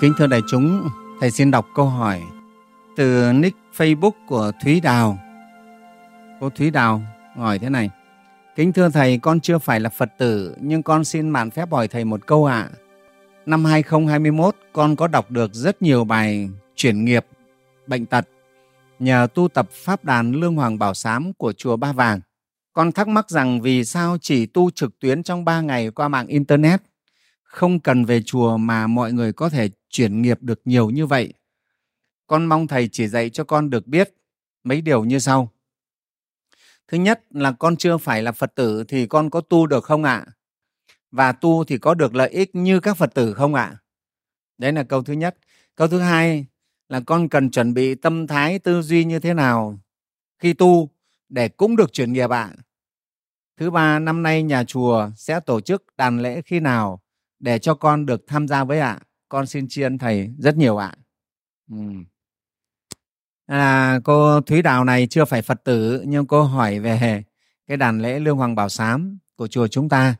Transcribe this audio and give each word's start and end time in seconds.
Kính 0.00 0.14
thưa 0.18 0.26
đại 0.26 0.40
chúng, 0.48 0.88
Thầy 1.20 1.30
xin 1.30 1.50
đọc 1.50 1.66
câu 1.74 1.86
hỏi 1.86 2.22
từ 2.96 3.32
nick 3.32 3.56
Facebook 3.76 4.10
của 4.26 4.52
Thúy 4.62 4.80
Đào. 4.80 5.18
Cô 6.40 6.50
Thúy 6.50 6.70
Đào 6.70 7.02
hỏi 7.36 7.58
thế 7.58 7.70
này. 7.70 7.90
Kính 8.56 8.72
thưa 8.72 8.88
Thầy, 8.88 9.18
con 9.18 9.40
chưa 9.40 9.58
phải 9.58 9.80
là 9.80 9.90
Phật 9.90 10.08
tử, 10.18 10.54
nhưng 10.60 10.82
con 10.82 11.04
xin 11.04 11.28
mạn 11.28 11.50
phép 11.50 11.72
hỏi 11.72 11.88
Thầy 11.88 12.04
một 12.04 12.26
câu 12.26 12.46
ạ. 12.46 12.68
À. 12.72 12.76
Năm 13.46 13.64
2021, 13.64 14.56
con 14.72 14.96
có 14.96 15.08
đọc 15.08 15.30
được 15.30 15.54
rất 15.54 15.82
nhiều 15.82 16.04
bài 16.04 16.48
chuyển 16.74 17.04
nghiệp, 17.04 17.26
bệnh 17.86 18.06
tật, 18.06 18.28
nhờ 18.98 19.26
tu 19.34 19.48
tập 19.48 19.68
Pháp 19.72 20.04
đàn 20.04 20.32
Lương 20.32 20.54
Hoàng 20.54 20.78
Bảo 20.78 20.94
Sám 20.94 21.32
của 21.32 21.52
Chùa 21.52 21.76
Ba 21.76 21.92
Vàng. 21.92 22.20
Con 22.72 22.92
thắc 22.92 23.08
mắc 23.08 23.30
rằng 23.30 23.60
vì 23.60 23.84
sao 23.84 24.16
chỉ 24.20 24.46
tu 24.46 24.70
trực 24.70 24.98
tuyến 25.00 25.22
trong 25.22 25.44
3 25.44 25.60
ngày 25.60 25.90
qua 25.90 26.08
mạng 26.08 26.26
Internet, 26.26 26.82
không 27.56 27.80
cần 27.80 28.04
về 28.04 28.22
chùa 28.22 28.56
mà 28.56 28.86
mọi 28.86 29.12
người 29.12 29.32
có 29.32 29.48
thể 29.48 29.70
chuyển 29.88 30.22
nghiệp 30.22 30.38
được 30.42 30.60
nhiều 30.64 30.90
như 30.90 31.06
vậy. 31.06 31.32
Con 32.26 32.46
mong 32.46 32.66
Thầy 32.66 32.88
chỉ 32.92 33.08
dạy 33.08 33.30
cho 33.30 33.44
con 33.44 33.70
được 33.70 33.86
biết 33.86 34.14
mấy 34.64 34.80
điều 34.80 35.04
như 35.04 35.18
sau. 35.18 35.52
Thứ 36.88 36.98
nhất 36.98 37.22
là 37.30 37.52
con 37.52 37.76
chưa 37.76 37.98
phải 37.98 38.22
là 38.22 38.32
Phật 38.32 38.54
tử 38.54 38.84
thì 38.88 39.06
con 39.06 39.30
có 39.30 39.40
tu 39.40 39.66
được 39.66 39.84
không 39.84 40.04
ạ? 40.04 40.26
Và 41.10 41.32
tu 41.32 41.64
thì 41.64 41.78
có 41.78 41.94
được 41.94 42.14
lợi 42.14 42.30
ích 42.30 42.54
như 42.54 42.80
các 42.80 42.96
Phật 42.96 43.14
tử 43.14 43.34
không 43.34 43.54
ạ? 43.54 43.76
Đấy 44.58 44.72
là 44.72 44.82
câu 44.82 45.02
thứ 45.02 45.12
nhất. 45.12 45.36
Câu 45.76 45.88
thứ 45.88 45.98
hai 45.98 46.46
là 46.88 47.00
con 47.06 47.28
cần 47.28 47.50
chuẩn 47.50 47.74
bị 47.74 47.94
tâm 47.94 48.26
thái 48.26 48.58
tư 48.58 48.82
duy 48.82 49.04
như 49.04 49.18
thế 49.18 49.34
nào 49.34 49.78
khi 50.38 50.52
tu 50.52 50.90
để 51.28 51.48
cũng 51.48 51.76
được 51.76 51.92
chuyển 51.92 52.12
nghiệp 52.12 52.30
ạ. 52.30 52.52
Thứ 53.56 53.70
ba, 53.70 53.98
năm 53.98 54.22
nay 54.22 54.42
nhà 54.42 54.64
chùa 54.64 55.10
sẽ 55.16 55.40
tổ 55.40 55.60
chức 55.60 55.84
đàn 55.96 56.22
lễ 56.22 56.42
khi 56.42 56.60
nào 56.60 57.02
để 57.38 57.58
cho 57.58 57.74
con 57.74 58.06
được 58.06 58.24
tham 58.26 58.48
gia 58.48 58.64
với 58.64 58.80
ạ? 58.80 59.00
Con 59.28 59.46
xin 59.46 59.68
tri 59.68 59.82
ân 59.82 59.98
thầy 59.98 60.30
rất 60.38 60.56
nhiều 60.56 60.76
ạ. 60.76 60.94
Ừ. 61.70 61.76
À, 63.46 63.98
cô 64.04 64.40
Thúy 64.40 64.62
Đào 64.62 64.84
này 64.84 65.06
chưa 65.06 65.24
phải 65.24 65.42
Phật 65.42 65.64
tử 65.64 66.02
nhưng 66.06 66.26
cô 66.26 66.42
hỏi 66.42 66.80
về 66.80 67.22
cái 67.66 67.76
đàn 67.76 68.02
lễ 68.02 68.18
Lương 68.20 68.36
Hoàng 68.36 68.54
Bảo 68.54 68.68
Sám 68.68 69.18
của 69.36 69.48
chùa 69.48 69.66
chúng 69.66 69.88
ta. 69.88 70.16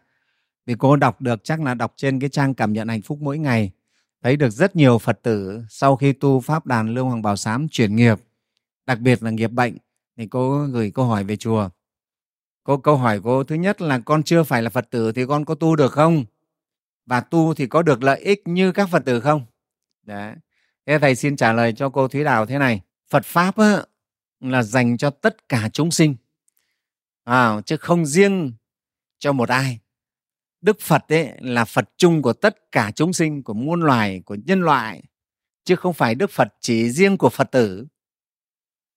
Vì 0.66 0.74
cô 0.78 0.96
đọc 0.96 1.20
được 1.20 1.44
chắc 1.44 1.60
là 1.60 1.74
đọc 1.74 1.92
trên 1.96 2.20
cái 2.20 2.30
trang 2.30 2.54
cảm 2.54 2.72
nhận 2.72 2.88
hạnh 2.88 3.02
phúc 3.02 3.18
mỗi 3.20 3.38
ngày 3.38 3.70
thấy 4.22 4.36
được 4.36 4.50
rất 4.50 4.76
nhiều 4.76 4.98
Phật 4.98 5.22
tử 5.22 5.62
sau 5.68 5.96
khi 5.96 6.12
tu 6.12 6.40
Pháp 6.40 6.66
đàn 6.66 6.94
Lương 6.94 7.06
Hoàng 7.06 7.22
Bảo 7.22 7.36
Sám 7.36 7.68
chuyển 7.68 7.96
nghiệp, 7.96 8.18
đặc 8.86 8.98
biệt 8.98 9.22
là 9.22 9.30
nghiệp 9.30 9.50
bệnh 9.50 9.76
thì 10.16 10.26
cô 10.26 10.66
gửi 10.66 10.90
câu 10.90 11.04
hỏi 11.04 11.24
về 11.24 11.36
chùa. 11.36 11.68
Cô 12.64 12.76
câu 12.76 12.96
hỏi 12.96 13.20
cô 13.24 13.44
thứ 13.44 13.54
nhất 13.54 13.80
là 13.80 13.98
con 13.98 14.22
chưa 14.22 14.42
phải 14.42 14.62
là 14.62 14.70
Phật 14.70 14.90
tử 14.90 15.12
thì 15.12 15.26
con 15.26 15.44
có 15.44 15.54
tu 15.54 15.76
được 15.76 15.92
không? 15.92 16.24
Và 17.06 17.20
tu 17.20 17.54
thì 17.54 17.66
có 17.66 17.82
được 17.82 18.02
lợi 18.02 18.20
ích 18.20 18.42
như 18.44 18.72
các 18.72 18.88
Phật 18.88 19.04
tử 19.04 19.20
không? 19.20 19.46
Đấy. 20.02 20.34
Thế 20.86 20.98
thầy 20.98 21.14
xin 21.14 21.36
trả 21.36 21.52
lời 21.52 21.72
cho 21.72 21.88
cô 21.88 22.08
Thúy 22.08 22.24
Đào 22.24 22.46
thế 22.46 22.58
này. 22.58 22.80
Phật 23.08 23.24
Pháp 23.24 23.56
á, 23.56 23.82
là 24.40 24.62
dành 24.62 24.96
cho 24.96 25.10
tất 25.10 25.48
cả 25.48 25.68
chúng 25.72 25.90
sinh, 25.90 26.16
à, 27.24 27.60
chứ 27.66 27.76
không 27.76 28.06
riêng 28.06 28.52
cho 29.18 29.32
một 29.32 29.48
ai. 29.48 29.80
Đức 30.60 30.80
Phật 30.80 31.04
ấy 31.08 31.32
là 31.40 31.64
Phật 31.64 31.90
chung 31.96 32.22
của 32.22 32.32
tất 32.32 32.72
cả 32.72 32.92
chúng 32.94 33.12
sinh, 33.12 33.42
của 33.42 33.54
muôn 33.54 33.80
loài, 33.80 34.22
của 34.24 34.36
nhân 34.44 34.60
loại, 34.60 35.02
chứ 35.64 35.76
không 35.76 35.94
phải 35.94 36.14
Đức 36.14 36.30
Phật 36.30 36.54
chỉ 36.60 36.90
riêng 36.90 37.18
của 37.18 37.30
Phật 37.30 37.50
tử. 37.50 37.86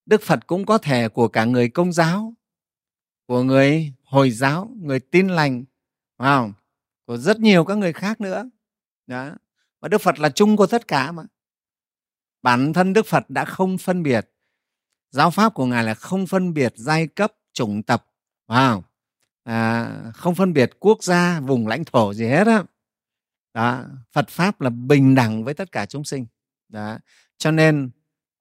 Đức 0.06 0.22
Phật 0.22 0.48
cũng 0.48 0.66
có 0.66 0.78
thể 0.78 1.10
của 1.10 1.28
cả 1.28 1.46
người 1.46 1.70
công 1.70 1.94
giáo, 1.94 2.34
của 3.26 3.44
người 3.44 3.94
Hồi 4.04 4.32
giáo, 4.32 4.72
người 4.82 5.00
tin 5.00 5.28
lành, 5.28 5.64
phải 6.18 6.28
không? 6.28 6.54
Của 7.10 7.18
rất 7.18 7.40
nhiều 7.40 7.66
các 7.66 7.78
người 7.78 7.94
khác 7.94 8.22
nữa. 8.22 8.50
Đó. 9.08 9.32
Và 9.82 9.88
Đức 9.88 10.02
Phật 10.02 10.20
là 10.20 10.30
chung 10.30 10.58
của 10.58 10.68
tất 10.68 10.88
cả 10.88 11.12
mà. 11.12 11.24
Bản 12.42 12.74
thân 12.74 12.94
Đức 12.94 13.06
Phật 13.06 13.30
đã 13.30 13.46
không 13.46 13.78
phân 13.78 14.04
biệt. 14.04 14.32
Giáo 15.12 15.32
pháp 15.32 15.54
của 15.54 15.66
Ngài 15.66 15.84
là 15.84 15.94
không 15.94 16.28
phân 16.28 16.54
biệt 16.54 16.74
giai 16.76 17.08
cấp, 17.08 17.34
chủng 17.54 17.84
tập, 17.84 18.06
phải 18.48 18.70
không? 18.70 18.84
À, 19.44 19.92
không 20.14 20.36
phân 20.36 20.54
biệt 20.54 20.72
quốc 20.80 21.04
gia, 21.04 21.40
vùng 21.40 21.68
lãnh 21.68 21.86
thổ 21.86 22.14
gì 22.14 22.28
hết 22.28 22.48
á. 22.48 22.64
Đó. 23.54 23.86
Phật 24.12 24.30
Pháp 24.30 24.62
là 24.62 24.70
bình 24.70 25.16
đẳng 25.16 25.44
với 25.44 25.54
tất 25.54 25.72
cả 25.72 25.86
chúng 25.86 26.04
sinh. 26.04 26.26
Đó. 26.68 26.98
Cho 27.38 27.52
nên 27.52 27.90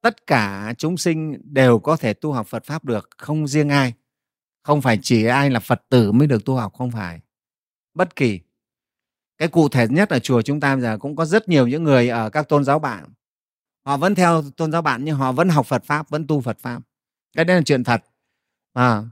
tất 0.01 0.27
cả 0.27 0.75
chúng 0.79 0.97
sinh 0.97 1.41
đều 1.45 1.79
có 1.79 1.97
thể 1.97 2.15
tu 2.15 2.33
học 2.33 2.47
Phật 2.47 2.65
Pháp 2.65 2.85
được, 2.85 3.09
không 3.19 3.49
riêng 3.49 3.69
ai. 3.69 3.93
Không 4.63 4.83
phải 4.83 4.99
chỉ 5.03 5.25
ai 5.25 5.51
là 5.51 5.61
Phật 5.61 5.83
tử 5.89 6.13
mới 6.13 6.27
được 6.27 6.45
tu 6.45 6.57
học, 6.57 6.75
không 6.75 6.91
phải. 6.91 7.21
Bất 7.95 8.17
kỳ. 8.17 8.41
Cái 9.39 9.49
cụ 9.49 9.69
thể 9.69 9.87
nhất 9.89 10.09
ở 10.09 10.19
chùa 10.19 10.43
chúng 10.43 10.61
ta 10.61 10.75
bây 10.75 10.83
giờ 10.83 10.99
cũng 10.99 11.17
có 11.17 11.25
rất 11.25 11.49
nhiều 11.49 11.67
những 11.67 11.85
người 11.85 12.09
ở 12.09 12.31
các 12.31 12.49
tôn 12.49 12.65
giáo 12.65 12.79
bạn. 12.79 13.05
Họ 13.85 13.97
vẫn 13.97 14.15
theo 14.15 14.43
tôn 14.57 14.73
giáo 14.73 14.83
bạn 14.83 15.05
nhưng 15.05 15.17
họ 15.17 15.33
vẫn 15.33 15.49
học 15.49 15.67
Phật 15.67 15.85
Pháp, 15.85 16.11
vẫn 16.11 16.27
tu 16.27 16.41
Phật 16.41 16.59
Pháp. 16.59 16.83
Cái 17.37 17.45
đấy 17.45 17.57
là 17.57 17.63
chuyện 17.63 17.85
thật. 17.85 18.05
À, 18.73 19.03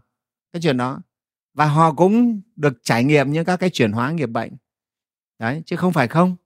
cái 0.53 0.63
chuyện 0.63 0.77
đó. 0.77 1.01
Và 1.55 1.67
họ 1.67 1.93
cũng 1.93 2.41
được 2.57 2.73
trải 2.83 3.05
nghiệm 3.05 3.33
những 3.33 3.45
các 3.45 3.57
cái 3.57 3.71
chuyển 3.71 3.93
hóa 3.93 4.11
nghiệp 4.11 4.27
bệnh. 4.27 4.53
Đấy, 5.39 5.63
chứ 5.67 5.77
không 5.77 5.93
phải 5.93 6.09
không. 6.09 6.37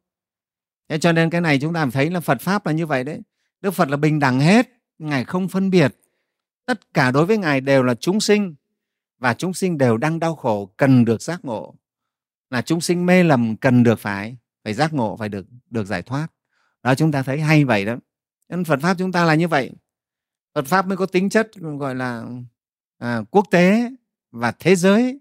Thế 0.89 0.99
cho 0.99 1.13
nên 1.13 1.31
cái 1.31 1.41
này 1.41 1.59
chúng 1.59 1.75
ta 1.75 1.87
thấy 1.93 2.11
là 2.11 2.21
Phật 2.21 2.41
Pháp 2.41 2.67
là 2.67 2.73
như 2.73 2.87
vậy 2.87 3.05
đấy. 3.05 3.21
Đức 3.61 3.71
Phật 3.71 3.89
là 3.89 3.97
bình 3.97 4.19
đẳng 4.19 4.41
hết, 4.41 4.69
Ngài 4.99 5.25
không 5.25 5.49
phân 5.49 5.71
biệt. 5.71 5.97
Tất 6.67 6.95
cả 6.95 7.11
đối 7.11 7.27
với 7.27 7.39
Ngài 7.39 7.61
đều 7.61 7.83
là 7.83 7.95
chúng 7.95 8.21
sinh 8.21 8.55
và 9.19 9.35
chúng 9.35 9.55
sinh 9.55 9.79
đều 9.79 9.97
đang 9.97 10.19
đau 10.19 10.37
khổ 10.37 10.75
cần 10.77 11.05
được 11.05 11.23
giác 11.23 11.45
ngộ. 11.45 11.75
Là 12.51 12.63
chúng 12.63 12.81
sinh 12.81 13.07
mê 13.07 13.23
lầm 13.23 13.57
cần 13.57 13.83
được 13.83 13.99
phải 13.99 14.37
phải 14.65 14.75
giác 14.75 14.93
ngộ, 14.93 15.17
phải 15.17 15.29
được 15.29 15.47
được 15.71 15.87
giải 15.87 16.03
thoát. 16.03 16.27
Đó 16.83 16.95
chúng 16.95 17.13
ta 17.13 17.23
thấy 17.23 17.41
hay 17.41 17.65
vậy 17.65 17.85
đó. 17.85 17.97
Nên 18.49 18.65
Phật 18.65 18.81
Pháp 18.83 18.95
chúng 18.99 19.13
ta 19.13 19.25
là 19.25 19.35
như 19.35 19.49
vậy. 19.49 19.73
Phật 20.55 20.67
Pháp 20.67 20.87
mới 20.87 20.97
có 20.97 21.07
tính 21.07 21.31
chất 21.31 21.51
gọi 21.55 21.95
là 21.95 22.25
à, 22.99 23.23
quốc 23.31 23.47
tế 23.51 23.91
và 24.31 24.53
thế 24.59 24.77
giới. 24.77 25.21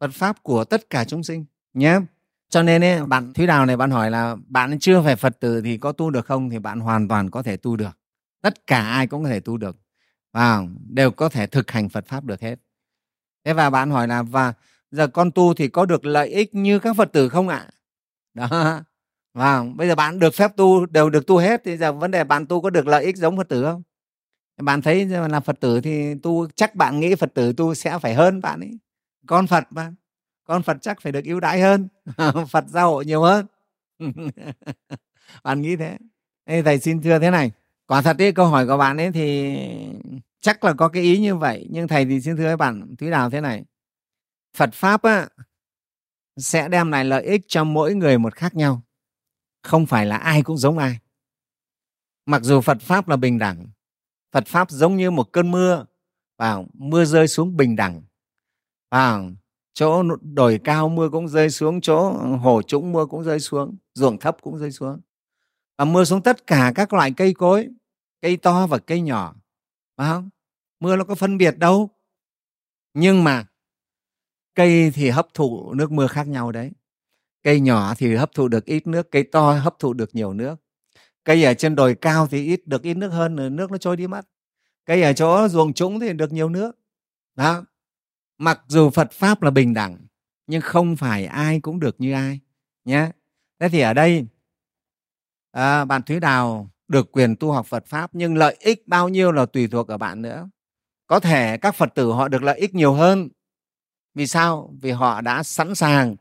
Phật 0.00 0.10
Pháp 0.12 0.42
của 0.42 0.64
tất 0.64 0.90
cả 0.90 1.04
chúng 1.04 1.22
sinh 1.22 1.44
nhé. 1.74 2.00
Cho 2.48 2.62
nên 2.62 2.84
ấy, 2.84 3.06
bạn 3.06 3.32
Thúy 3.32 3.46
Đào 3.46 3.66
này 3.66 3.76
bạn 3.76 3.90
hỏi 3.90 4.10
là 4.10 4.36
bạn 4.46 4.78
chưa 4.78 5.02
phải 5.02 5.16
Phật 5.16 5.40
tử 5.40 5.60
thì 5.60 5.78
có 5.78 5.92
tu 5.92 6.10
được 6.10 6.26
không? 6.26 6.50
Thì 6.50 6.58
bạn 6.58 6.80
hoàn 6.80 7.08
toàn 7.08 7.30
có 7.30 7.42
thể 7.42 7.56
tu 7.56 7.76
được. 7.76 7.98
Tất 8.42 8.66
cả 8.66 8.80
ai 8.80 9.06
cũng 9.06 9.22
có 9.22 9.28
thể 9.28 9.40
tu 9.40 9.56
được. 9.56 9.76
Và 10.32 10.62
đều 10.88 11.10
có 11.10 11.28
thể 11.28 11.46
thực 11.46 11.70
hành 11.70 11.88
Phật 11.88 12.06
Pháp 12.06 12.24
được 12.24 12.40
hết. 12.40 12.56
Thế 13.44 13.52
và 13.52 13.70
bạn 13.70 13.90
hỏi 13.90 14.08
là 14.08 14.22
và 14.22 14.52
giờ 14.90 15.06
con 15.06 15.30
tu 15.30 15.54
thì 15.54 15.68
có 15.68 15.86
được 15.86 16.04
lợi 16.04 16.28
ích 16.28 16.54
như 16.54 16.78
các 16.78 16.96
Phật 16.96 17.12
tử 17.12 17.28
không 17.28 17.48
ạ? 17.48 17.68
Đó. 18.34 18.80
Vâng, 19.34 19.76
bây 19.76 19.88
giờ 19.88 19.94
bạn 19.94 20.18
được 20.18 20.34
phép 20.34 20.56
tu 20.56 20.86
đều 20.86 21.10
được 21.10 21.26
tu 21.26 21.36
hết 21.36 21.60
thì 21.64 21.76
giờ 21.76 21.92
vấn 21.92 22.10
đề 22.10 22.24
bạn 22.24 22.46
tu 22.46 22.60
có 22.60 22.70
được 22.70 22.86
lợi 22.86 23.04
ích 23.04 23.16
giống 23.16 23.36
Phật 23.36 23.48
tử 23.48 23.64
không? 23.64 23.82
Bạn 24.62 24.82
thấy 24.82 25.06
là 25.06 25.40
Phật 25.40 25.60
tử 25.60 25.80
thì 25.80 26.14
tu 26.22 26.46
chắc 26.54 26.74
bạn 26.74 27.00
nghĩ 27.00 27.14
Phật 27.14 27.34
tử 27.34 27.52
tu 27.52 27.74
sẽ 27.74 27.98
phải 27.98 28.14
hơn 28.14 28.40
bạn 28.40 28.60
ấy. 28.60 28.78
Con 29.26 29.46
Phật 29.46 29.64
mà 29.70 29.92
con 30.48 30.62
Phật 30.62 30.76
chắc 30.82 31.00
phải 31.00 31.12
được 31.12 31.24
ưu 31.24 31.40
đãi 31.40 31.60
hơn 31.60 31.88
Phật 32.48 32.64
gia 32.68 32.82
hộ 32.82 33.02
nhiều 33.02 33.22
hơn 33.22 33.46
bạn 35.42 35.62
nghĩ 35.62 35.76
thế 35.76 35.96
Ê, 36.44 36.62
thầy 36.62 36.78
xin 36.78 37.02
thưa 37.02 37.18
thế 37.18 37.30
này 37.30 37.50
quả 37.86 38.02
thật 38.02 38.18
ấy 38.18 38.32
câu 38.32 38.46
hỏi 38.46 38.66
của 38.66 38.76
bạn 38.76 38.96
ấy 38.96 39.12
thì 39.12 39.56
chắc 40.40 40.64
là 40.64 40.72
có 40.72 40.88
cái 40.88 41.02
ý 41.02 41.18
như 41.18 41.36
vậy 41.36 41.66
nhưng 41.70 41.88
thầy 41.88 42.04
thì 42.04 42.20
xin 42.20 42.36
thưa 42.36 42.44
với 42.44 42.56
bạn 42.56 42.96
thúy 42.98 43.10
đào 43.10 43.30
thế 43.30 43.40
này 43.40 43.64
Phật 44.58 44.74
pháp 44.74 45.02
á, 45.02 45.28
sẽ 46.36 46.68
đem 46.68 46.90
lại 46.90 47.04
lợi 47.04 47.24
ích 47.24 47.40
cho 47.48 47.64
mỗi 47.64 47.94
người 47.94 48.18
một 48.18 48.34
khác 48.34 48.54
nhau. 48.54 48.82
Không 49.62 49.86
phải 49.86 50.06
là 50.06 50.16
ai 50.16 50.42
cũng 50.42 50.56
giống 50.56 50.78
ai. 50.78 50.98
Mặc 52.26 52.42
dù 52.42 52.60
Phật 52.60 52.80
pháp 52.80 53.08
là 53.08 53.16
bình 53.16 53.38
đẳng 53.38 53.66
Phật 54.32 54.46
pháp 54.46 54.70
giống 54.70 54.96
như 54.96 55.10
một 55.10 55.32
cơn 55.32 55.50
mưa 55.50 55.86
và 56.38 56.62
mưa 56.72 57.04
rơi 57.04 57.28
xuống 57.28 57.56
bình 57.56 57.76
đẳng. 57.76 58.02
Và 58.90 59.20
chỗ 59.74 60.02
đồi 60.22 60.60
cao 60.64 60.88
mưa 60.88 61.08
cũng 61.12 61.28
rơi 61.28 61.50
xuống 61.50 61.80
chỗ 61.80 62.10
hồ 62.36 62.62
trũng 62.62 62.92
mưa 62.92 63.06
cũng 63.06 63.24
rơi 63.24 63.40
xuống 63.40 63.76
ruộng 63.94 64.18
thấp 64.18 64.36
cũng 64.42 64.58
rơi 64.58 64.72
xuống. 64.72 65.00
Và 65.78 65.84
mưa 65.84 66.04
xuống 66.04 66.22
tất 66.22 66.46
cả 66.46 66.72
các 66.74 66.92
loại 66.92 67.12
cây 67.16 67.34
cối 67.34 67.68
cây 68.22 68.36
to 68.36 68.66
và 68.66 68.78
cây 68.78 69.00
nhỏ. 69.00 69.34
Phải 69.96 70.08
không? 70.08 70.28
Mưa 70.80 70.96
nó 70.96 71.04
có 71.04 71.14
phân 71.14 71.38
biệt 71.38 71.58
đâu. 71.58 71.90
Nhưng 72.94 73.24
mà 73.24 73.46
cây 74.58 74.90
thì 74.94 75.10
hấp 75.10 75.34
thụ 75.34 75.74
nước 75.74 75.92
mưa 75.92 76.06
khác 76.06 76.28
nhau 76.28 76.52
đấy. 76.52 76.70
Cây 77.42 77.60
nhỏ 77.60 77.94
thì 77.94 78.14
hấp 78.14 78.34
thụ 78.34 78.48
được 78.48 78.64
ít 78.64 78.86
nước 78.86 79.10
cây 79.10 79.22
to 79.22 79.52
hấp 79.52 79.78
thụ 79.78 79.92
được 79.92 80.14
nhiều 80.14 80.32
nước. 80.32 80.56
Cây 81.24 81.44
ở 81.44 81.54
trên 81.54 81.74
đồi 81.74 81.94
cao 81.94 82.26
thì 82.26 82.44
ít 82.44 82.66
được 82.66 82.82
ít 82.82 82.94
nước 82.94 83.08
hơn 83.08 83.56
nước 83.56 83.70
nó 83.70 83.78
trôi 83.78 83.96
đi 83.96 84.06
mất. 84.06 84.28
Cây 84.84 85.02
ở 85.02 85.12
chỗ 85.12 85.48
ruộng 85.48 85.72
trũng 85.72 86.00
thì 86.00 86.12
được 86.12 86.32
nhiều 86.32 86.48
nước. 86.48 86.78
Đó. 87.34 87.64
Mặc 88.38 88.60
dù 88.68 88.90
phật 88.90 89.12
pháp 89.12 89.42
là 89.42 89.50
bình 89.50 89.74
đẳng 89.74 89.98
nhưng 90.46 90.60
không 90.60 90.96
phải 90.96 91.26
ai 91.26 91.60
cũng 91.60 91.80
được 91.80 91.96
như 91.98 92.12
ai 92.12 92.40
nhé 92.84 93.10
thế 93.58 93.68
thì 93.68 93.80
ở 93.80 93.94
đây 93.94 94.26
à, 95.50 95.84
bạn 95.84 96.02
thúy 96.02 96.20
đào 96.20 96.70
được 96.88 97.12
quyền 97.12 97.36
tu 97.36 97.52
học 97.52 97.66
phật 97.66 97.86
pháp 97.86 98.10
nhưng 98.12 98.36
lợi 98.36 98.56
ích 98.60 98.88
bao 98.88 99.08
nhiêu 99.08 99.32
là 99.32 99.46
tùy 99.46 99.68
thuộc 99.68 99.88
ở 99.88 99.98
bạn 99.98 100.22
nữa. 100.22 100.48
Có 101.06 101.20
thể 101.20 101.56
các 101.56 101.74
phật 101.74 101.94
tử 101.94 102.12
họ 102.12 102.28
được 102.28 102.42
lợi 102.42 102.58
ích 102.58 102.74
nhiều 102.74 102.92
hơn 102.92 103.28
vì 104.18 104.26
sao? 104.26 104.74
Vì 104.80 104.90
họ 104.90 105.20
đã 105.20 105.42
sẵn 105.42 105.74
sàng. 105.74 106.16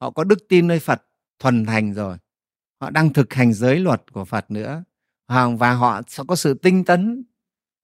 Họ 0.00 0.10
có 0.10 0.24
đức 0.24 0.38
tin 0.48 0.66
nơi 0.66 0.78
phật 0.78 1.02
thuần 1.38 1.66
thành 1.66 1.94
rồi. 1.94 2.16
Họ 2.80 2.90
đang 2.90 3.12
thực 3.12 3.34
hành 3.34 3.52
giới 3.52 3.78
luật 3.78 4.12
của 4.12 4.24
phật 4.24 4.50
nữa. 4.50 4.84
Và 5.58 5.72
họ 5.72 6.02
sẽ 6.08 6.22
có 6.28 6.36
sự 6.36 6.54
tinh 6.54 6.84
tấn. 6.84 7.24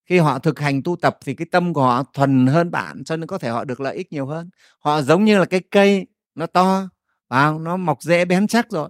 Khi 0.08 0.18
họ 0.18 0.38
thực 0.38 0.60
hành 0.60 0.82
tu 0.82 0.96
tập 0.96 1.18
thì 1.24 1.34
cái 1.34 1.46
tâm 1.50 1.74
của 1.74 1.82
họ 1.82 2.02
thuần 2.14 2.46
hơn 2.46 2.70
bạn, 2.70 3.04
cho 3.04 3.16
nên 3.16 3.26
có 3.26 3.38
thể 3.38 3.48
họ 3.48 3.64
được 3.64 3.80
lợi 3.80 3.96
ích 3.96 4.12
nhiều 4.12 4.26
hơn. 4.26 4.50
Họ 4.78 5.02
giống 5.02 5.24
như 5.24 5.38
là 5.38 5.44
cái 5.44 5.60
cây, 5.70 6.06
nó 6.34 6.46
to 6.46 6.88
và 7.28 7.52
nó 7.60 7.76
mọc 7.76 8.02
rễ 8.02 8.24
bén 8.24 8.46
chắc 8.46 8.70
rồi. 8.70 8.88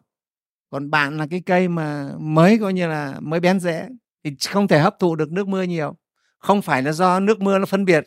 Còn 0.71 0.91
bạn 0.91 1.19
là 1.19 1.27
cái 1.31 1.43
cây 1.47 1.69
mà 1.69 2.13
mới 2.19 2.59
coi 2.59 2.73
như 2.73 2.89
là 2.89 3.17
mới 3.21 3.41
bén 3.41 3.61
rễ 3.61 3.89
thì 4.25 4.37
không 4.49 4.69
thể 4.69 4.81
hấp 4.81 4.99
thụ 4.99 5.17
được 5.17 5.33
nước 5.33 5.49
mưa 5.49 5.63
nhiều. 5.63 5.97
Không 6.39 6.63
phải 6.63 6.83
là 6.83 6.93
do 6.93 7.21
nước 7.21 7.41
mưa 7.41 7.59
nó 7.59 7.67
phân 7.67 7.85
biệt, 7.85 8.07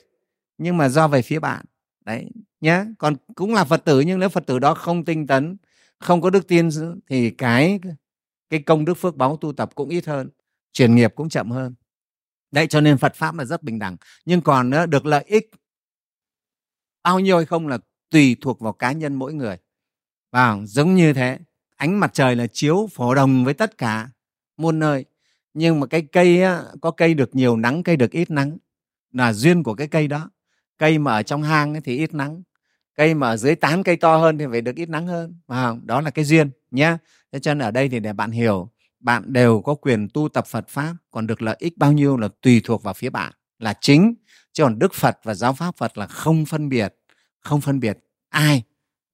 nhưng 0.57 0.77
mà 0.77 0.89
do 0.89 1.07
về 1.07 1.21
phía 1.21 1.39
bạn 1.39 1.65
đấy 2.05 2.29
nhé 2.61 2.85
còn 2.97 3.15
cũng 3.35 3.53
là 3.53 3.63
phật 3.63 3.85
tử 3.85 3.99
nhưng 3.99 4.19
nếu 4.19 4.29
phật 4.29 4.45
tử 4.47 4.59
đó 4.59 4.73
không 4.73 5.05
tinh 5.05 5.27
tấn 5.27 5.57
không 5.99 6.21
có 6.21 6.29
đức 6.29 6.47
tin 6.47 6.69
thì 7.09 7.29
cái 7.29 7.79
cái 8.49 8.61
công 8.61 8.85
đức 8.85 8.93
phước 8.93 9.15
báu 9.15 9.37
tu 9.37 9.53
tập 9.53 9.69
cũng 9.75 9.89
ít 9.89 10.05
hơn 10.05 10.29
chuyển 10.75 10.95
nghiệp 10.95 11.13
cũng 11.15 11.29
chậm 11.29 11.51
hơn. 11.51 11.75
Đấy 12.51 12.67
cho 12.67 12.81
nên 12.81 12.97
phật 12.97 13.15
pháp 13.15 13.35
là 13.35 13.45
rất 13.45 13.63
bình 13.63 13.79
đẳng. 13.79 13.97
Nhưng 14.25 14.41
còn 14.41 14.69
nữa, 14.69 14.85
được 14.85 15.05
lợi 15.05 15.23
ích 15.27 15.51
bao 17.03 17.19
nhiêu 17.19 17.37
hay 17.37 17.45
không 17.45 17.67
là 17.67 17.77
tùy 18.09 18.37
thuộc 18.41 18.59
vào 18.59 18.73
cá 18.73 18.91
nhân 18.91 19.15
mỗi 19.15 19.33
người. 19.33 19.57
Và 20.31 20.57
giống 20.65 20.95
như 20.95 21.13
thế 21.13 21.39
ánh 21.75 21.99
mặt 21.99 22.13
trời 22.13 22.35
là 22.35 22.47
chiếu 22.47 22.89
phổ 22.91 23.15
đồng 23.15 23.45
với 23.45 23.53
tất 23.53 23.77
cả 23.77 24.09
muôn 24.57 24.79
nơi. 24.79 25.05
Nhưng 25.53 25.79
mà 25.79 25.87
cái 25.87 26.01
cây 26.11 26.43
á, 26.43 26.63
có 26.81 26.91
cây 26.91 27.13
được 27.13 27.35
nhiều 27.35 27.57
nắng 27.57 27.83
cây 27.83 27.97
được 27.97 28.11
ít 28.11 28.31
nắng 28.31 28.57
là 29.11 29.33
duyên 29.33 29.63
của 29.63 29.75
cái 29.75 29.87
cây 29.87 30.07
đó 30.07 30.29
cây 30.77 30.97
mà 30.97 31.11
ở 31.11 31.23
trong 31.23 31.43
hang 31.43 31.73
ấy 31.73 31.81
thì 31.81 31.97
ít 31.97 32.13
nắng 32.13 32.43
cây 32.95 33.13
mà 33.13 33.29
ở 33.29 33.37
dưới 33.37 33.55
tán 33.55 33.83
cây 33.83 33.95
to 33.95 34.17
hơn 34.17 34.37
thì 34.37 34.45
phải 34.51 34.61
được 34.61 34.75
ít 34.75 34.89
nắng 34.89 35.07
hơn 35.07 35.39
à, 35.47 35.73
đó 35.83 36.01
là 36.01 36.09
cái 36.09 36.25
duyên 36.25 36.49
nhé 36.71 36.97
thế 37.31 37.39
cho 37.39 37.53
nên 37.53 37.67
ở 37.67 37.71
đây 37.71 37.89
thì 37.89 37.99
để 37.99 38.13
bạn 38.13 38.31
hiểu 38.31 38.69
bạn 38.99 39.33
đều 39.33 39.61
có 39.61 39.75
quyền 39.75 40.07
tu 40.13 40.29
tập 40.29 40.47
Phật 40.47 40.69
pháp 40.69 40.95
còn 41.11 41.27
được 41.27 41.41
lợi 41.41 41.55
ích 41.59 41.77
bao 41.77 41.91
nhiêu 41.91 42.17
là 42.17 42.27
tùy 42.41 42.61
thuộc 42.63 42.83
vào 42.83 42.93
phía 42.93 43.09
bạn 43.09 43.33
là 43.59 43.73
chính. 43.81 44.15
Chứ 44.53 44.63
còn 44.63 44.79
Đức 44.79 44.93
Phật 44.93 45.19
và 45.23 45.33
giáo 45.33 45.53
pháp 45.53 45.77
Phật 45.77 45.97
là 45.97 46.07
không 46.07 46.45
phân 46.45 46.69
biệt 46.69 46.95
không 47.39 47.61
phân 47.61 47.79
biệt 47.79 47.97
ai 48.29 48.63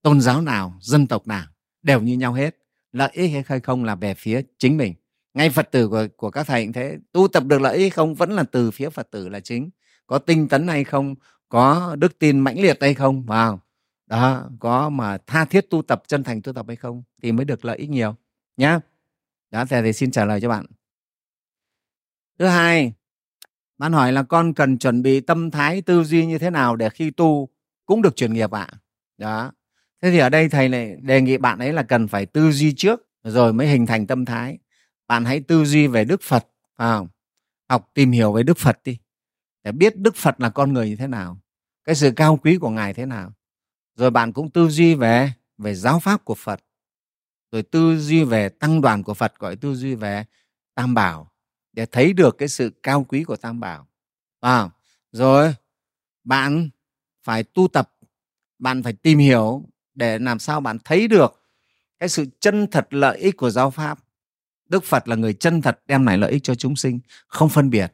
tôn 0.01 0.21
giáo 0.21 0.41
nào 0.41 0.77
dân 0.81 1.07
tộc 1.07 1.27
nào 1.27 1.45
đều 1.83 2.01
như 2.01 2.17
nhau 2.17 2.33
hết. 2.33 2.57
Lợi 2.91 3.09
ích 3.13 3.31
hay 3.47 3.59
không 3.59 3.83
là 3.83 3.95
về 3.95 4.13
phía 4.13 4.41
chính 4.57 4.77
mình. 4.77 4.93
Ngay 5.33 5.49
phật 5.49 5.71
tử 5.71 5.87
của, 5.87 6.07
của 6.17 6.31
các 6.31 6.47
thầy 6.47 6.63
cũng 6.63 6.73
thế 6.73 6.97
tu 7.11 7.27
tập 7.27 7.43
được 7.45 7.61
lợi 7.61 7.77
ích 7.77 7.93
không 7.93 8.15
vẫn 8.15 8.31
là 8.31 8.43
từ 8.43 8.71
phía 8.71 8.89
phật 8.89 9.11
tử 9.11 9.29
là 9.29 9.39
chính. 9.39 9.69
Có 10.07 10.17
tinh 10.17 10.47
tấn 10.47 10.67
hay 10.67 10.83
không 10.83 11.15
có 11.51 11.95
đức 11.99 12.19
tin 12.19 12.39
mãnh 12.39 12.59
liệt 12.59 12.77
hay 12.81 12.93
không? 12.93 13.23
Vào 13.23 13.59
đó 14.07 14.49
có 14.59 14.89
mà 14.89 15.17
tha 15.17 15.45
thiết 15.45 15.69
tu 15.69 15.81
tập 15.81 16.03
chân 16.07 16.23
thành 16.23 16.41
tu 16.41 16.53
tập 16.53 16.65
hay 16.67 16.75
không 16.75 17.03
thì 17.21 17.31
mới 17.31 17.45
được 17.45 17.65
lợi 17.65 17.77
ích 17.77 17.89
nhiều 17.89 18.15
nhá. 18.57 18.79
Đó 19.51 19.65
thầy 19.65 19.81
thì 19.81 19.93
xin 19.93 20.11
trả 20.11 20.25
lời 20.25 20.41
cho 20.41 20.49
bạn. 20.49 20.65
Thứ 22.39 22.45
hai 22.45 22.93
bạn 23.77 23.93
hỏi 23.93 24.11
là 24.11 24.23
con 24.23 24.53
cần 24.53 24.77
chuẩn 24.77 25.01
bị 25.01 25.19
tâm 25.19 25.51
thái 25.51 25.81
tư 25.81 26.03
duy 26.03 26.25
như 26.25 26.37
thế 26.37 26.49
nào 26.49 26.75
để 26.75 26.89
khi 26.89 27.11
tu 27.11 27.49
cũng 27.85 28.01
được 28.01 28.15
chuyển 28.15 28.33
nghiệp 28.33 28.51
ạ? 28.51 28.67
À? 28.71 28.77
đó. 29.17 29.51
Thế 30.01 30.11
thì 30.11 30.17
ở 30.17 30.29
đây 30.29 30.49
thầy 30.49 30.69
lại 30.69 30.95
đề 31.01 31.21
nghị 31.21 31.37
bạn 31.37 31.59
ấy 31.59 31.73
là 31.73 31.83
cần 31.83 32.07
phải 32.07 32.25
tư 32.25 32.51
duy 32.51 32.73
trước 32.77 33.09
rồi 33.23 33.53
mới 33.53 33.67
hình 33.67 33.85
thành 33.85 34.07
tâm 34.07 34.25
thái. 34.25 34.57
Bạn 35.07 35.25
hãy 35.25 35.39
tư 35.39 35.65
duy 35.65 35.87
về 35.87 36.05
đức 36.05 36.21
phật 36.21 36.47
à, 36.75 36.99
học 37.69 37.91
tìm 37.93 38.11
hiểu 38.11 38.33
về 38.33 38.43
đức 38.43 38.57
phật 38.57 38.79
đi 38.83 38.97
để 39.63 39.71
biết 39.71 39.97
đức 39.97 40.15
phật 40.15 40.41
là 40.41 40.49
con 40.49 40.73
người 40.73 40.89
như 40.89 40.95
thế 40.95 41.07
nào 41.07 41.37
cái 41.83 41.95
sự 41.95 42.11
cao 42.15 42.39
quý 42.43 42.57
của 42.57 42.69
ngài 42.69 42.93
thế 42.93 43.05
nào. 43.05 43.33
Rồi 43.95 44.11
bạn 44.11 44.33
cũng 44.33 44.49
tư 44.49 44.69
duy 44.69 44.95
về 44.95 45.31
về 45.57 45.75
giáo 45.75 45.99
pháp 45.99 46.25
của 46.25 46.35
phật. 46.35 46.59
Rồi 47.51 47.63
tư 47.63 47.97
duy 47.99 48.23
về 48.23 48.49
tăng 48.49 48.81
đoàn 48.81 49.03
của 49.03 49.13
phật 49.13 49.39
gọi 49.39 49.55
tư 49.55 49.75
duy 49.75 49.95
về 49.95 50.25
tam 50.75 50.93
bảo 50.93 51.31
để 51.73 51.85
thấy 51.85 52.13
được 52.13 52.37
cái 52.37 52.47
sự 52.47 52.71
cao 52.83 53.03
quý 53.03 53.23
của 53.23 53.35
tam 53.35 53.59
bảo. 53.59 53.87
À, 54.39 54.69
rồi 55.11 55.55
bạn 56.23 56.69
phải 57.23 57.43
tu 57.43 57.67
tập 57.67 57.91
bạn 58.59 58.83
phải 58.83 58.93
tìm 58.93 59.19
hiểu 59.19 59.65
để 59.93 60.19
làm 60.19 60.39
sao 60.39 60.61
bạn 60.61 60.77
thấy 60.83 61.07
được 61.07 61.43
cái 61.99 62.09
sự 62.09 62.25
chân 62.39 62.67
thật 62.71 62.87
lợi 62.89 63.17
ích 63.17 63.37
của 63.37 63.49
giáo 63.49 63.71
pháp. 63.71 63.99
Đức 64.69 64.83
phật 64.83 65.07
là 65.07 65.15
người 65.15 65.33
chân 65.33 65.61
thật 65.61 65.79
đem 65.87 66.05
lại 66.05 66.17
lợi 66.17 66.31
ích 66.31 66.43
cho 66.43 66.55
chúng 66.55 66.75
sinh 66.75 66.99
không 67.27 67.49
phân 67.49 67.69
biệt 67.69 67.93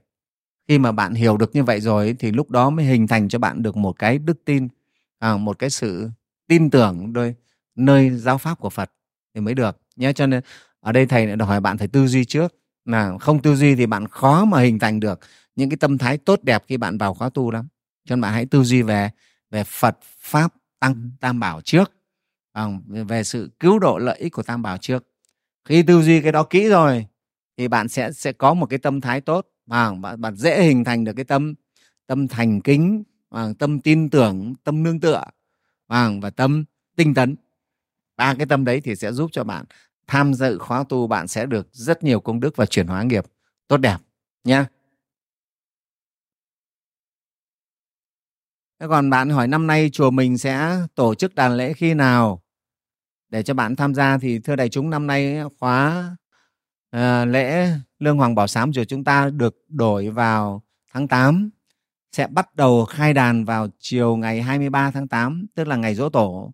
khi 0.68 0.80
mà 0.80 0.92
bạn 0.92 1.14
hiểu 1.14 1.38
được 1.38 1.56
như 1.56 1.64
vậy 1.64 1.82
rồi 1.82 2.16
thì 2.20 2.32
lúc 2.32 2.50
đó 2.50 2.70
mới 2.70 2.86
hình 2.86 3.08
thành 3.08 3.30
cho 3.30 3.40
bạn 3.40 3.64
được 3.64 3.78
một 3.78 4.00
cái 4.00 4.18
đức 4.18 4.46
tin 4.46 4.68
à, 5.20 5.38
một 5.38 5.60
cái 5.60 5.70
sự 5.70 6.10
tin 6.48 6.70
tưởng 6.70 7.14
đôi 7.14 7.36
nơi 7.76 8.10
giáo 8.10 8.38
pháp 8.38 8.60
của 8.60 8.70
phật 8.70 8.92
thì 9.34 9.42
mới 9.42 9.54
được. 9.54 9.78
Nhé 9.96 10.14
cho 10.14 10.28
nên 10.28 10.44
ở 10.80 10.92
đây 10.92 11.06
thầy 11.06 11.36
đòi 11.36 11.48
hỏi 11.48 11.62
bạn 11.62 11.78
phải 11.78 11.88
tư 11.88 12.08
duy 12.08 12.26
trước. 12.26 12.56
Là 12.86 13.18
không 13.18 13.42
tư 13.42 13.56
duy 13.56 13.76
thì 13.76 13.86
bạn 13.86 14.08
khó 14.08 14.46
mà 14.46 14.60
hình 14.62 14.80
thành 14.80 15.00
được 15.00 15.20
những 15.56 15.70
cái 15.70 15.78
tâm 15.78 15.98
thái 15.98 16.18
tốt 16.18 16.40
đẹp 16.44 16.64
khi 16.68 16.78
bạn 16.78 16.98
vào 16.98 17.14
khóa 17.14 17.30
tu 17.30 17.52
lắm. 17.52 17.68
Cho 18.06 18.16
nên 18.16 18.22
bạn 18.22 18.34
hãy 18.34 18.46
tư 18.46 18.64
duy 18.64 18.82
về 18.82 19.10
về 19.52 19.64
phật 19.64 19.98
pháp 20.20 20.54
tăng 20.80 21.12
tam 21.20 21.40
bảo 21.40 21.62
trước. 21.62 21.92
À, 22.54 22.66
về 22.88 23.24
sự 23.24 23.50
cứu 23.60 23.80
độ 23.80 23.98
lợi 23.98 24.20
ích 24.20 24.34
của 24.34 24.44
tam 24.44 24.62
bảo 24.62 24.78
trước. 24.78 25.08
Khi 25.66 25.84
tư 25.84 26.02
duy 26.02 26.22
cái 26.22 26.32
đó 26.32 26.44
kỹ 26.44 26.70
rồi 26.70 27.06
thì 27.58 27.68
bạn 27.68 27.88
sẽ 27.88 28.12
sẽ 28.12 28.32
có 28.32 28.54
một 28.54 28.66
cái 28.66 28.80
tâm 28.80 29.02
thái 29.02 29.22
tốt 29.22 29.48
à, 29.70 29.94
bạn, 29.94 30.22
bạn 30.22 30.36
dễ 30.36 30.64
hình 30.64 30.84
thành 30.84 31.04
được 31.04 31.14
cái 31.16 31.26
tâm 31.26 31.54
tâm 32.08 32.28
thành 32.28 32.62
kính 32.62 33.04
và 33.30 33.54
tâm 33.60 33.80
tin 33.80 34.10
tưởng 34.10 34.54
tâm 34.64 34.84
nương 34.84 35.00
tựa 35.00 35.24
và 35.88 36.12
và 36.22 36.30
tâm 36.30 36.66
tinh 36.96 37.14
tấn. 37.14 37.36
Ba 38.18 38.34
cái 38.34 38.46
tâm 38.46 38.66
đấy 38.66 38.82
thì 38.82 38.96
sẽ 38.96 39.12
giúp 39.12 39.30
cho 39.34 39.44
bạn 39.44 39.66
tham 40.08 40.34
dự 40.34 40.58
khóa 40.58 40.84
tu 40.90 41.08
bạn 41.08 41.28
sẽ 41.28 41.46
được 41.46 41.68
rất 41.72 42.04
nhiều 42.04 42.20
công 42.20 42.40
đức 42.40 42.56
và 42.56 42.66
chuyển 42.66 42.88
hóa 42.88 43.04
nghiệp 43.04 43.26
tốt 43.68 43.78
đẹp 43.78 43.98
nhé 44.44 44.66
Thế 48.80 48.88
còn 48.90 49.10
bạn 49.10 49.30
hỏi 49.30 49.48
năm 49.48 49.68
nay 49.68 49.90
chùa 49.94 50.12
mình 50.12 50.38
sẽ 50.38 50.78
tổ 50.96 51.16
chức 51.16 51.36
đàn 51.36 51.58
lễ 51.58 51.74
khi 51.74 51.94
nào? 51.94 52.42
Để 53.30 53.44
cho 53.44 53.54
bạn 53.54 53.76
tham 53.76 53.96
gia 53.96 54.18
thì 54.18 54.40
thưa 54.40 54.56
đại 54.56 54.70
chúng 54.70 54.90
năm 54.90 55.08
nay 55.08 55.40
khóa 55.60 56.10
uh, 56.96 57.28
lễ 57.28 57.70
Lương 58.00 58.18
Hoàng 58.18 58.36
Bảo 58.36 58.48
Sám 58.48 58.74
chùa 58.74 58.84
chúng 58.84 59.04
ta 59.04 59.30
được 59.30 59.56
đổi 59.68 60.10
vào 60.10 60.64
tháng 60.94 61.08
8 61.08 61.50
sẽ 62.12 62.28
bắt 62.28 62.56
đầu 62.56 62.86
khai 62.86 63.14
đàn 63.14 63.46
vào 63.46 63.68
chiều 63.80 64.16
ngày 64.16 64.42
23 64.42 64.92
tháng 64.92 65.08
8 65.08 65.46
tức 65.56 65.68
là 65.68 65.76
ngày 65.76 65.96
dỗ 65.96 66.10
tổ. 66.10 66.54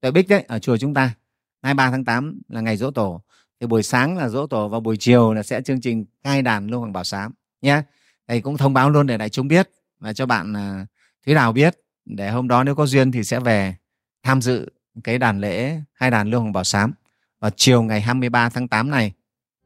Tuệ 0.00 0.10
bích 0.10 0.28
đấy, 0.28 0.44
ở 0.48 0.58
chùa 0.58 0.76
chúng 0.76 0.94
ta 0.94 1.14
23 1.62 1.90
tháng 1.90 2.04
8 2.04 2.40
là 2.48 2.60
ngày 2.60 2.76
dỗ 2.76 2.90
tổ. 2.90 3.22
Thì 3.60 3.66
buổi 3.66 3.82
sáng 3.82 4.16
là 4.16 4.28
dỗ 4.28 4.46
tổ 4.46 4.68
và 4.68 4.80
buổi 4.80 4.96
chiều 4.96 5.34
là 5.34 5.42
sẽ 5.42 5.62
chương 5.62 5.80
trình 5.80 6.04
khai 6.24 6.42
đàn 6.42 6.66
Lương 6.66 6.80
Hoàng 6.80 6.92
Bảo 6.92 7.04
Sám 7.04 7.32
nhé 7.62 7.82
thầy 8.28 8.40
cũng 8.40 8.56
thông 8.56 8.74
báo 8.74 8.90
luôn 8.90 9.06
để 9.06 9.18
đại 9.18 9.28
chúng 9.28 9.48
biết 9.48 9.70
và 9.98 10.12
cho 10.12 10.26
bạn 10.26 10.56
à, 10.56 10.86
Thúy 11.26 11.34
Đào 11.34 11.52
biết. 11.52 11.74
Để 12.04 12.30
hôm 12.30 12.48
đó 12.48 12.64
nếu 12.64 12.74
có 12.74 12.86
duyên 12.86 13.12
thì 13.12 13.24
sẽ 13.24 13.40
về 13.40 13.74
tham 14.22 14.42
dự 14.42 14.70
cái 15.04 15.18
đàn 15.18 15.40
lễ 15.40 15.80
hai 15.92 16.10
đàn 16.10 16.30
Lương 16.30 16.40
Hoàng 16.40 16.52
Bảo 16.52 16.64
Sám 16.64 16.92
vào 17.40 17.50
chiều 17.56 17.82
ngày 17.82 18.00
23 18.00 18.48
tháng 18.48 18.68
8 18.68 18.90
này. 18.90 19.12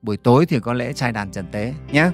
Buổi 0.02 0.16
tối 0.16 0.46
thì 0.46 0.60
có 0.60 0.72
lễ 0.72 0.92
trai 0.92 1.12
đàn 1.12 1.30
Trần 1.30 1.46
Tế 1.52 1.74
nhé. 1.92 2.10